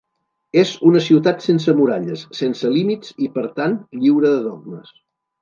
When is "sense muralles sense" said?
1.47-2.73